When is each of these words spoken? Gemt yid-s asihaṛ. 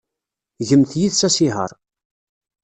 Gemt 0.67 0.91
yid-s 0.99 1.21
asihaṛ. 1.27 1.71